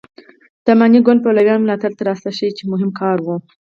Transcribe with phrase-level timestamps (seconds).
[0.63, 3.27] د اماني ګوند پلویانو ملاتړ تر لاسه شي چې مهم کار و.